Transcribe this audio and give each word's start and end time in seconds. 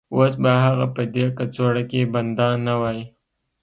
اوس 0.15 0.33
به 0.41 0.51
هغه 0.65 0.85
په 0.95 1.03
دې 1.13 1.25
کڅوړه 1.37 1.83
کې 1.91 2.01
بنده 2.13 2.47
نه 2.65 2.73
وای 2.81 2.99